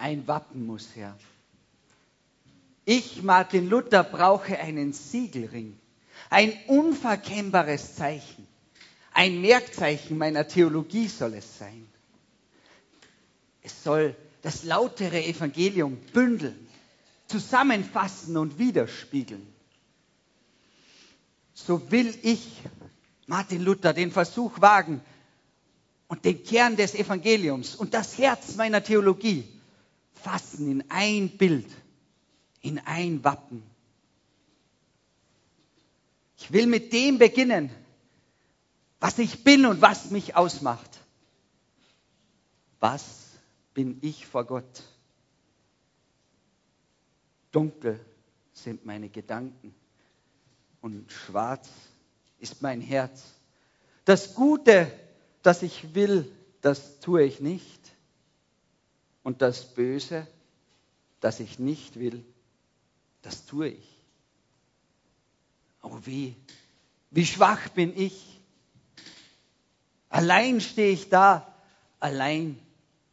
Ein 0.00 0.26
Wappen 0.26 0.64
muss 0.66 0.96
her. 0.96 1.14
Ich, 2.86 3.22
Martin 3.22 3.68
Luther, 3.68 4.02
brauche 4.02 4.58
einen 4.58 4.94
Siegelring, 4.94 5.78
ein 6.30 6.54
unverkennbares 6.68 7.96
Zeichen. 7.96 8.46
Ein 9.12 9.42
Merkzeichen 9.42 10.16
meiner 10.16 10.48
Theologie 10.48 11.06
soll 11.06 11.34
es 11.34 11.58
sein. 11.58 11.86
Es 13.60 13.84
soll 13.84 14.16
das 14.40 14.64
lautere 14.64 15.22
Evangelium 15.22 15.98
bündeln, 16.14 16.66
zusammenfassen 17.26 18.38
und 18.38 18.58
widerspiegeln. 18.58 19.46
So 21.52 21.90
will 21.90 22.14
ich, 22.22 22.62
Martin 23.26 23.60
Luther, 23.60 23.92
den 23.92 24.12
Versuch 24.12 24.62
wagen 24.62 25.02
und 26.08 26.24
den 26.24 26.42
Kern 26.42 26.76
des 26.76 26.94
Evangeliums 26.94 27.74
und 27.76 27.92
das 27.92 28.16
Herz 28.16 28.56
meiner 28.56 28.82
Theologie 28.82 29.59
fassen 30.22 30.70
in 30.70 30.84
ein 30.90 31.36
Bild, 31.36 31.68
in 32.60 32.78
ein 32.78 33.24
Wappen. 33.24 33.62
Ich 36.38 36.52
will 36.52 36.66
mit 36.66 36.92
dem 36.92 37.18
beginnen, 37.18 37.70
was 38.98 39.18
ich 39.18 39.44
bin 39.44 39.66
und 39.66 39.80
was 39.80 40.10
mich 40.10 40.36
ausmacht. 40.36 40.98
Was 42.80 43.28
bin 43.74 43.98
ich 44.00 44.26
vor 44.26 44.44
Gott? 44.44 44.82
Dunkel 47.52 48.00
sind 48.52 48.86
meine 48.86 49.08
Gedanken 49.08 49.74
und 50.80 51.10
schwarz 51.10 51.68
ist 52.38 52.62
mein 52.62 52.80
Herz. 52.80 53.22
Das 54.04 54.34
Gute, 54.34 54.90
das 55.42 55.62
ich 55.62 55.94
will, 55.94 56.30
das 56.62 57.00
tue 57.00 57.24
ich 57.24 57.40
nicht. 57.40 57.80
Und 59.22 59.42
das 59.42 59.74
Böse, 59.74 60.26
das 61.20 61.40
ich 61.40 61.58
nicht 61.58 61.98
will, 61.98 62.24
das 63.22 63.46
tue 63.46 63.68
ich. 63.68 63.88
Oh 65.82 65.98
wie, 66.04 66.34
wie 67.10 67.26
schwach 67.26 67.68
bin 67.70 67.96
ich. 67.96 68.40
Allein 70.08 70.60
stehe 70.60 70.92
ich 70.92 71.08
da, 71.08 71.54
allein 72.00 72.58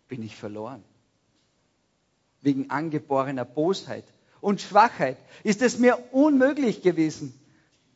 bin 0.07 0.23
ich 0.23 0.35
verloren. 0.35 0.83
Wegen 2.41 2.69
angeborener 2.69 3.45
Bosheit 3.45 4.05
und 4.41 4.61
Schwachheit 4.61 5.17
ist 5.43 5.61
es 5.61 5.79
mir 5.79 5.97
unmöglich 6.11 6.81
gewesen, 6.81 7.37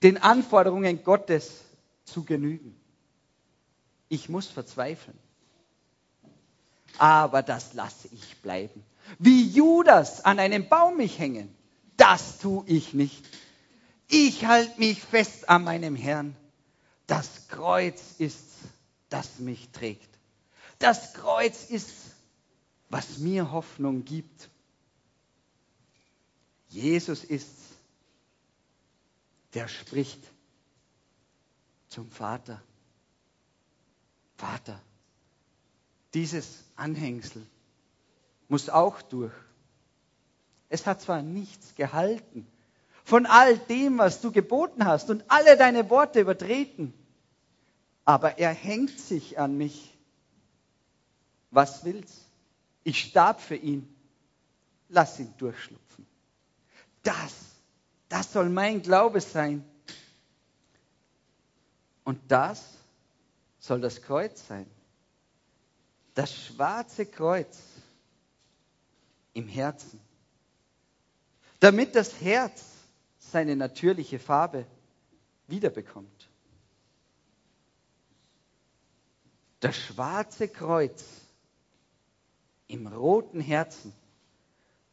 den 0.04 0.18
Anforderungen 0.18 1.04
Gottes 1.04 1.64
zu 2.04 2.24
genügen. 2.24 2.76
Ich 4.10 4.28
muss 4.28 4.48
verzweifeln. 4.48 5.18
Aber 6.98 7.42
das 7.42 7.74
lasse 7.74 8.08
ich 8.12 8.38
bleiben. 8.42 8.84
Wie 9.20 9.48
Judas 9.48 10.24
an 10.24 10.40
einem 10.40 10.68
Baum 10.70 10.98
mich 10.98 11.20
hängen, 11.20 11.54
das 11.98 12.40
tue 12.40 12.64
ich 12.68 12.94
nicht. 12.94 13.26
Ich 14.08 14.46
halte 14.46 14.80
mich 14.80 15.02
fest 15.02 15.50
an 15.50 15.64
meinem 15.64 15.96
Herrn. 15.96 16.36
Das 17.08 17.48
Kreuz 17.48 18.02
ist 18.18 18.52
das 19.12 19.40
mich 19.40 19.70
trägt. 19.70 20.10
Das 20.80 21.14
Kreuz 21.14 21.66
ist, 21.66 21.92
was 22.90 23.20
mir 23.20 23.52
Hoffnung 23.52 24.04
gibt. 24.04 24.50
Jesus 26.70 27.24
ist, 27.24 27.52
der 29.54 29.68
spricht 29.68 30.22
zum 31.90 32.10
Vater. 32.10 32.64
Vater, 34.38 34.82
dieses 36.14 36.64
Anhängsel 36.76 37.46
muss 38.48 38.70
auch 38.70 39.02
durch. 39.02 39.34
Es 40.70 40.86
hat 40.86 41.02
zwar 41.02 41.22
nichts 41.22 41.76
gehalten 41.76 42.48
von 43.04 43.26
all 43.26 43.58
dem, 43.58 43.98
was 43.98 44.22
du 44.22 44.32
geboten 44.32 44.86
hast 44.86 45.10
und 45.10 45.24
alle 45.28 45.58
deine 45.58 45.90
Worte 45.90 46.22
übertreten, 46.22 46.94
aber 48.06 48.38
er 48.38 48.54
hängt 48.54 49.00
sich 49.00 49.40
an 49.40 49.58
mich. 49.58 49.98
Was 51.50 51.84
will's? 51.84 52.26
Ich 52.84 53.00
starb 53.00 53.42
für 53.42 53.56
ihn. 53.56 53.94
Lass 54.90 55.20
ihn 55.20 55.34
durchschlupfen. 55.38 56.08
Das, 57.04 57.34
das 58.10 58.32
soll 58.34 58.50
mein 58.50 58.82
Glaube 58.82 59.22
sein. 59.22 59.66
Und 62.04 62.20
das 62.30 62.64
soll 63.60 63.82
das 63.82 64.02
Kreuz 64.02 64.48
sein. 64.48 64.66
Das 66.14 66.34
schwarze 66.34 67.06
Kreuz 67.06 67.58
im 69.34 69.48
Herzen. 69.48 70.00
Damit 71.60 71.96
das 71.96 72.20
Herz 72.22 72.64
seine 73.20 73.56
natürliche 73.56 74.20
Farbe 74.20 74.66
wiederbekommt. 75.48 76.32
das 79.62 79.78
schwarze 79.78 80.50
Kreuz 80.50 81.04
im 82.68 82.88
roten 82.88 83.40
Herzen 83.40 83.94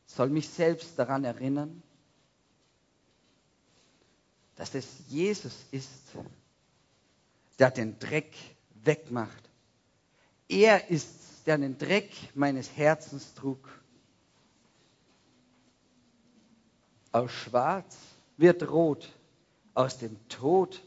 soll 0.07 0.29
mich 0.29 0.49
selbst 0.49 0.99
daran 0.99 1.25
erinnern, 1.25 1.83
dass 4.57 4.75
es 4.75 4.87
Jesus 5.09 5.55
ist, 5.71 5.91
der 7.59 7.71
den 7.71 7.99
Dreck 7.99 8.35
wegmacht. 8.85 9.48
Er 10.49 10.91
ist, 10.91 11.47
der 11.47 11.59
den 11.59 11.79
Dreck 11.79 12.11
meines 12.35 12.77
Herzens 12.77 13.35
trug. 13.35 13.69
Aus 17.13 17.31
Schwarz 17.31 17.97
wird 18.37 18.69
Rot, 18.71 19.09
aus 19.75 19.99
dem 19.99 20.17
Tod 20.29 20.83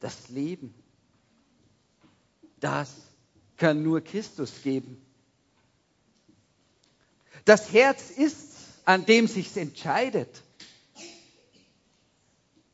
das 0.00 0.28
Leben. 0.28 0.74
Das 2.60 2.94
kann 3.56 3.82
nur 3.82 4.00
Christus 4.00 4.62
geben. 4.62 5.00
Das 7.44 7.72
Herz 7.72 8.10
ist, 8.10 8.52
an 8.84 9.04
dem 9.04 9.26
sich's 9.26 9.56
entscheidet. 9.56 10.42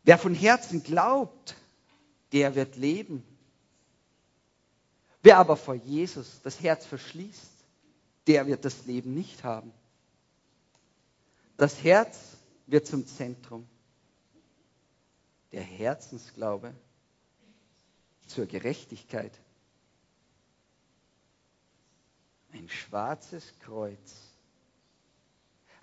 Wer 0.05 0.19
von 0.19 0.35
Herzen 0.35 0.83
glaubt, 0.83 1.55
der 2.33 2.55
wird 2.55 2.77
leben. 2.77 3.23
Wer 5.23 5.39
aber 5.39 5.57
vor 5.57 5.75
Jesus 5.75 6.41
das 6.43 6.61
Herz 6.61 6.87
verschließt, 6.87 7.51
der 8.27 8.47
wird 8.47 8.65
das 8.65 8.87
Leben 8.87 9.15
nicht 9.15 9.45
haben. 9.45 9.73
Das 11.57 11.83
Herz 11.83 12.37
wird 12.67 12.87
zum 12.87 13.07
Zentrum. 13.07 13.69
Der 15.53 15.63
Herzensglaube 15.63 16.75
zur 18.27 18.47
Gerechtigkeit. 18.47 19.33
ein 22.53 22.69
schwarzes 22.69 23.55
Kreuz, 23.61 24.15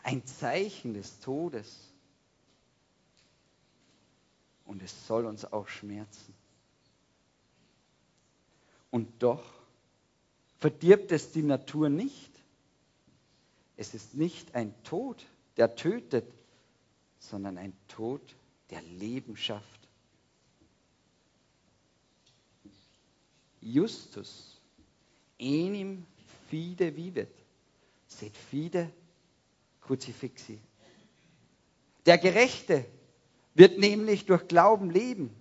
ein 0.03 0.25
Zeichen 0.25 0.93
des 0.93 1.19
Todes. 1.19 1.91
Und 4.65 4.81
es 4.81 5.07
soll 5.07 5.25
uns 5.25 5.45
auch 5.45 5.67
schmerzen. 5.67 6.34
Und 8.95 9.09
doch 9.21 9.43
verdirbt 10.57 11.11
es 11.11 11.33
die 11.33 11.41
Natur 11.41 11.89
nicht. 11.89 12.31
Es 13.75 13.93
ist 13.93 14.15
nicht 14.15 14.55
ein 14.55 14.73
Tod, 14.85 15.21
der 15.57 15.75
tötet, 15.75 16.31
sondern 17.19 17.57
ein 17.57 17.73
Tod, 17.89 18.21
der 18.69 18.81
Leben 18.83 19.35
schafft. 19.35 19.89
Justus, 23.59 24.61
enim 25.39 26.05
fide 26.49 26.95
vivet, 26.95 27.35
sed 28.07 28.37
fide 28.49 28.89
crucifixi. 29.81 30.57
Der 32.05 32.17
Gerechte 32.17 32.85
wird 33.55 33.77
nämlich 33.77 34.25
durch 34.25 34.47
Glauben 34.47 34.89
leben, 34.89 35.35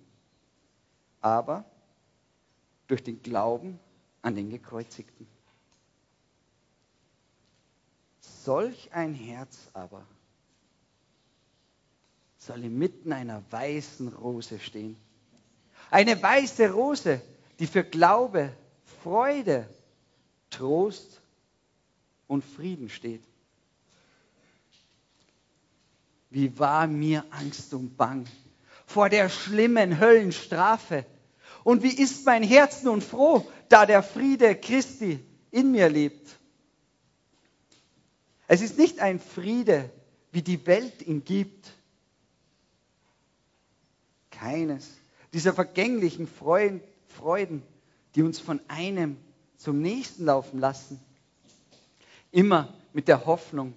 aber 1.21 1.63
durch 2.87 3.03
den 3.03 3.21
Glauben 3.21 3.79
an 4.21 4.35
den 4.35 4.49
Gekreuzigten. 4.49 5.27
Solch 8.19 8.93
ein 8.93 9.13
Herz 9.13 9.69
aber 9.73 10.05
soll 12.37 12.63
inmitten 12.63 13.11
einer 13.11 13.43
weißen 13.51 14.09
Rose 14.09 14.59
stehen. 14.59 14.97
Eine 15.89 16.21
weiße 16.21 16.71
Rose, 16.71 17.21
die 17.59 17.67
für 17.67 17.83
Glaube, 17.83 18.55
Freude 19.03 19.67
Trost 20.49 21.21
und 22.27 22.43
Frieden 22.43 22.89
steht. 22.89 23.23
Wie 26.29 26.57
war 26.59 26.87
mir 26.87 27.25
Angst 27.31 27.73
und 27.73 27.97
Bang 27.97 28.27
vor 28.85 29.09
der 29.09 29.29
schlimmen 29.29 29.99
Höllenstrafe. 29.99 31.05
Und 31.65 31.81
wie 31.81 31.99
ist 31.99 32.27
mein 32.27 32.43
Herz 32.43 32.83
nun 32.83 33.01
froh, 33.01 33.43
da 33.69 33.87
der 33.87 34.03
Friede 34.03 34.55
Christi 34.55 35.19
in 35.49 35.71
mir 35.71 35.89
lebt. 35.89 36.37
Es 38.47 38.61
ist 38.61 38.77
nicht 38.77 38.99
ein 38.99 39.19
Friede, 39.19 39.89
wie 40.31 40.43
die 40.43 40.63
Welt 40.67 41.01
ihn 41.01 41.25
gibt. 41.25 41.71
Keines 44.29 44.87
dieser 45.33 45.55
vergänglichen 45.55 46.27
Freuden, 46.27 47.63
die 48.13 48.21
uns 48.21 48.39
von 48.39 48.59
einem 48.67 49.17
zum 49.57 49.81
nächsten 49.81 50.25
laufen 50.25 50.59
lassen. 50.59 50.99
Immer 52.31 52.75
mit 52.93 53.07
der 53.07 53.25
Hoffnung 53.25 53.73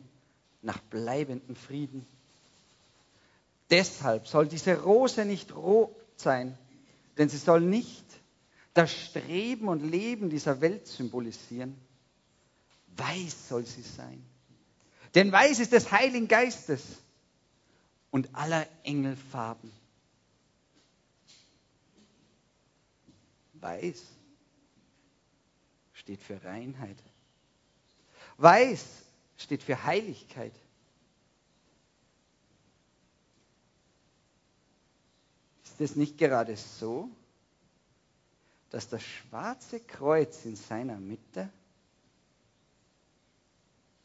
nach 0.60 0.78
bleibendem 0.78 1.56
Frieden. 1.56 2.06
Deshalb 3.70 4.28
soll 4.28 4.46
diese 4.46 4.78
Rose 4.82 5.24
nicht 5.24 5.56
rot 5.56 5.96
sein, 6.16 6.58
denn 7.18 7.28
sie 7.28 7.36
soll 7.36 7.60
nicht 7.60 8.04
das 8.74 8.92
Streben 8.92 9.68
und 9.68 9.82
Leben 9.82 10.30
dieser 10.30 10.60
Welt 10.60 10.86
symbolisieren. 10.86 11.76
Weiß 12.96 13.48
soll 13.48 13.66
sie 13.66 13.82
sein. 13.82 14.24
Denn 15.14 15.32
weiß 15.32 15.58
ist 15.58 15.72
des 15.72 15.90
Heiligen 15.90 16.28
Geistes 16.28 16.82
und 18.10 18.34
aller 18.34 18.66
Engelfarben. 18.84 19.72
Weiß 23.54 24.00
steht 25.92 26.22
für 26.22 26.42
Reinheit. 26.44 26.96
Weiß 28.36 28.84
steht 29.36 29.64
für 29.64 29.82
Heiligkeit. 29.82 30.52
Ist 35.78 35.90
es 35.92 35.96
nicht 35.96 36.18
gerade 36.18 36.56
so, 36.56 37.08
dass 38.70 38.88
das 38.88 39.00
schwarze 39.00 39.78
Kreuz 39.78 40.44
in 40.44 40.56
seiner 40.56 40.98
Mitte 40.98 41.48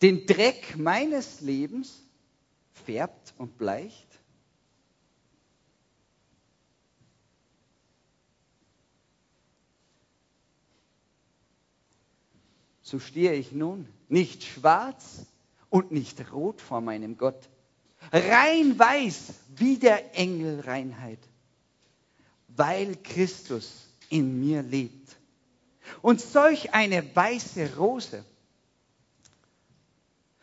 den 0.04 0.28
Dreck 0.28 0.78
meines 0.78 1.42
Lebens 1.42 2.04
färbt 2.86 3.34
und 3.40 3.58
bleicht? 3.58 4.08
So 12.84 13.00
stehe 13.00 13.34
ich 13.34 13.52
nun 13.52 13.88
nicht 14.10 14.44
schwarz 14.44 15.26
und 15.72 15.92
nicht 15.92 16.32
rot 16.32 16.62
vor 16.62 16.82
meinem 16.82 17.18
Gott, 17.18 17.50
rein 18.12 18.78
weiß 18.78 19.34
wie 19.56 19.80
der 19.80 20.16
Engel 20.16 20.60
Reinheit, 20.60 21.18
weil 22.56 22.96
Christus 22.98 23.88
in 24.10 24.40
mir 24.40 24.62
lebt. 24.62 25.16
Und 26.02 26.22
solch 26.22 26.74
eine 26.74 27.16
weiße 27.16 27.76
Rose 27.76 28.24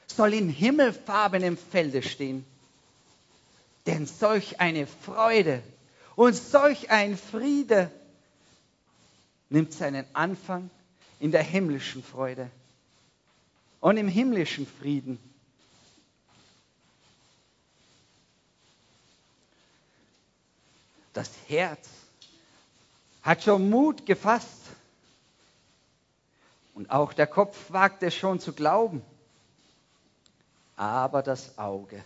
soll 0.07 0.35
in 0.35 0.49
himmelfarbenem 0.49 1.57
Felde 1.57 2.03
stehen. 2.03 2.45
Denn 3.87 4.07
solch 4.07 4.61
eine 4.61 4.87
Freude 4.87 5.62
und 6.17 6.35
solch 6.35 6.91
ein 6.91 7.17
Friede 7.17 7.91
nimmt 9.49 9.73
seinen 9.73 10.05
Anfang 10.12 10.71
in 11.19 11.31
der 11.31 11.43
himmlischen 11.43 12.03
Freude 12.03 12.51
und 13.81 13.97
im 13.97 14.09
himmlischen 14.09 14.67
Frieden. 14.67 15.19
Das 21.12 21.31
Herz 21.49 21.89
hat 23.23 23.43
schon 23.43 23.69
Mut 23.69 24.07
gefasst. 24.07 24.63
Und 26.75 26.91
auch 26.91 27.13
der 27.13 27.27
Kopf 27.27 27.71
wagt 27.71 28.03
es 28.03 28.15
schon 28.15 28.41
zu 28.41 28.53
glauben. 28.53 29.03
Aber 30.77 31.23
das 31.23 31.59
Auge, 31.59 32.03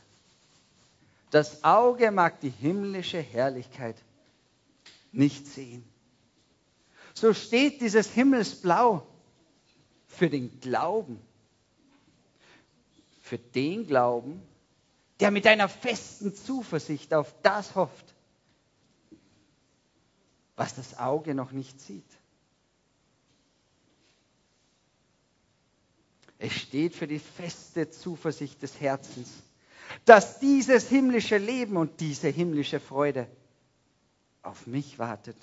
das 1.31 1.63
Auge 1.63 2.11
mag 2.11 2.41
die 2.41 2.51
himmlische 2.51 3.21
Herrlichkeit 3.21 3.97
nicht 5.13 5.47
sehen. 5.47 5.85
So 7.15 7.33
steht 7.33 7.81
dieses 7.81 8.11
Himmelsblau 8.11 9.07
für 10.09 10.29
den 10.29 10.61
Glauben. 10.61 11.21
Für 13.23 13.39
den 13.39 13.87
Glauben, 13.87 14.43
der 15.21 15.31
mit 15.31 15.47
einer 15.47 15.69
festen 15.69 16.35
Zuversicht 16.35 17.15
auf 17.15 17.35
das 17.43 17.75
hofft, 17.75 18.14
was 20.57 20.75
das 20.75 20.99
Auge 20.99 21.35
noch 21.35 21.53
nicht 21.53 21.81
sieht. 21.81 22.05
Es 26.39 26.53
steht 26.53 26.95
für 26.95 27.07
die 27.07 27.19
feste 27.19 27.91
Zuversicht 27.91 28.63
des 28.63 28.81
Herzens, 28.81 29.31
dass 30.05 30.41
dieses 30.41 30.89
himmlische 30.89 31.39
Leben 31.39 31.77
und 31.77 32.01
diese 32.01 32.29
himmlische 32.29 32.81
Freude 32.81 33.29
auf 34.43 34.67
mich 34.67 34.99
wartet. 34.99 35.37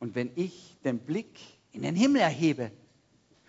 Und 0.00 0.14
wenn 0.14 0.30
ich 0.34 0.76
den 0.84 0.98
Blick 0.98 1.40
in 1.72 1.82
den 1.82 1.94
Himmel 1.94 2.20
erhebe, 2.20 2.70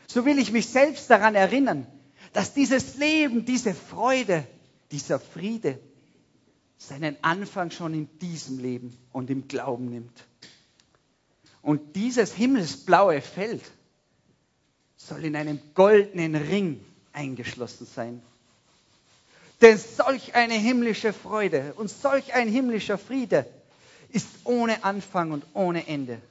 so 0.07 0.25
will 0.25 0.37
ich 0.39 0.51
mich 0.51 0.67
selbst 0.67 1.09
daran 1.09 1.35
erinnern, 1.35 1.87
dass 2.33 2.53
dieses 2.53 2.97
Leben, 2.97 3.45
diese 3.45 3.73
Freude, 3.73 4.47
dieser 4.91 5.19
Friede 5.19 5.79
seinen 6.77 7.17
Anfang 7.23 7.71
schon 7.71 7.93
in 7.93 8.19
diesem 8.19 8.59
Leben 8.59 8.95
und 9.11 9.29
im 9.29 9.47
Glauben 9.47 9.89
nimmt. 9.89 10.23
Und 11.61 11.95
dieses 11.95 12.33
himmelsblaue 12.33 13.21
Feld 13.21 13.63
soll 14.97 15.25
in 15.25 15.35
einem 15.35 15.59
goldenen 15.73 16.35
Ring 16.35 16.83
eingeschlossen 17.13 17.87
sein. 17.87 18.21
Denn 19.61 19.77
solch 19.77 20.35
eine 20.35 20.53
himmlische 20.53 21.13
Freude 21.13 21.73
und 21.75 21.89
solch 21.89 22.33
ein 22.33 22.47
himmlischer 22.47 22.97
Friede 22.97 23.45
ist 24.09 24.27
ohne 24.43 24.83
Anfang 24.83 25.31
und 25.31 25.45
ohne 25.53 25.87
Ende. 25.87 26.21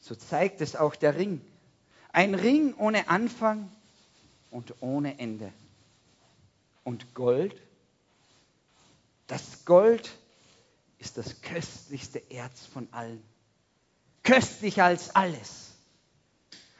So 0.00 0.14
zeigt 0.14 0.60
es 0.60 0.74
auch 0.74 0.96
der 0.96 1.16
Ring. 1.16 1.40
Ein 2.12 2.34
Ring 2.34 2.74
ohne 2.74 3.08
Anfang 3.08 3.70
und 4.50 4.74
ohne 4.80 5.18
Ende. 5.18 5.52
Und 6.84 7.14
Gold, 7.14 7.60
das 9.26 9.64
Gold 9.64 10.10
ist 10.98 11.16
das 11.16 11.40
köstlichste 11.42 12.18
Erz 12.30 12.66
von 12.66 12.88
allen. 12.92 13.22
Köstlicher 14.22 14.84
als 14.84 15.14
alles. 15.14 15.70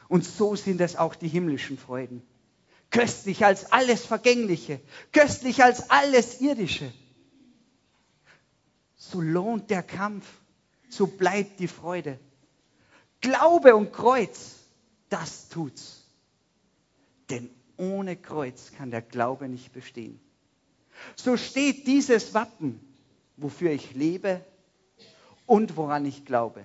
Und 0.07 0.25
so 0.25 0.55
sind 0.55 0.81
es 0.81 0.95
auch 0.95 1.15
die 1.15 1.27
himmlischen 1.27 1.77
Freuden. 1.77 2.21
Köstlicher 2.89 3.47
als 3.47 3.71
alles 3.71 4.05
Vergängliche. 4.05 4.81
Köstlicher 5.13 5.65
als 5.65 5.89
alles 5.89 6.41
Irdische. 6.41 6.91
So 8.97 9.21
lohnt 9.21 9.69
der 9.69 9.81
Kampf. 9.81 10.25
So 10.89 11.07
bleibt 11.07 11.59
die 11.61 11.69
Freude. 11.69 12.19
Glaube 13.21 13.75
und 13.75 13.93
Kreuz, 13.93 14.55
das 15.09 15.47
tut's. 15.47 16.03
Denn 17.29 17.49
ohne 17.81 18.15
Kreuz 18.15 18.71
kann 18.77 18.91
der 18.91 19.01
Glaube 19.01 19.49
nicht 19.49 19.73
bestehen. 19.73 20.19
So 21.15 21.35
steht 21.35 21.87
dieses 21.87 22.33
Wappen, 22.35 22.79
wofür 23.37 23.71
ich 23.71 23.95
lebe 23.95 24.45
und 25.47 25.75
woran 25.75 26.05
ich 26.05 26.23
glaube. 26.25 26.63